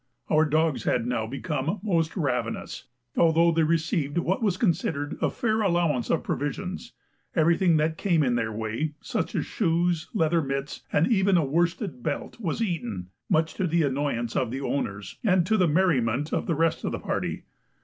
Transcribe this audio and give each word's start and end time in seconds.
Our 0.29 0.45
dogs 0.45 0.85
had 0.85 1.05
now 1.05 1.27
become 1.27 1.79
most 1.83 2.17
ravenous; 2.17 2.85
although 3.15 3.51
they 3.51 3.61
received 3.61 4.17
what 4.17 4.41
was 4.41 4.57
considered 4.57 5.15
a 5.21 5.29
fair 5.29 5.61
allowance 5.61 6.09
of 6.09 6.23
provisions, 6.23 6.93
everything 7.35 7.77
that 7.77 7.99
came 7.99 8.23
in 8.23 8.33
their 8.33 8.51
way, 8.51 8.95
such 9.01 9.35
as 9.35 9.45
shoes, 9.45 10.09
leather 10.15 10.41
mitts, 10.41 10.81
and 10.91 11.05
even 11.05 11.37
a 11.37 11.45
worsted 11.45 12.01
belt, 12.01 12.39
was 12.39 12.63
eaten, 12.63 13.11
much 13.29 13.53
to 13.53 13.67
the 13.67 13.83
annoyance 13.83 14.35
of 14.35 14.49
the 14.49 14.61
owners 14.61 15.19
and 15.23 15.45
to 15.45 15.55
the 15.55 15.67
merriment 15.67 16.33
of 16.33 16.47
the 16.47 16.55
rest 16.55 16.83
of 16.83 16.91
the 16.91 16.97
party. 16.99 17.43